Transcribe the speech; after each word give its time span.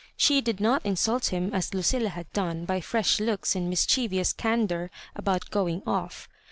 She 0.17 0.41
did 0.41 0.59
not 0.59 0.83
insult 0.83 1.25
him, 1.27 1.53
as 1.53 1.75
Lucilla 1.75 2.09
had 2.09 2.33
done, 2.33 2.65
by 2.65 2.81
fresh 2.81 3.19
looks 3.19 3.55
and 3.55 3.69
mis 3.69 3.85
chievous 3.85 4.33
candour 4.35 4.89
about 5.15 5.51
"going 5.51 5.83
off.'' 5.85 6.27